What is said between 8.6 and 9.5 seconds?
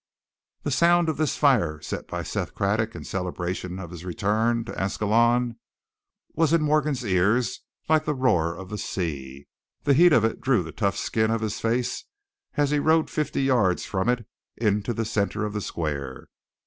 the sea;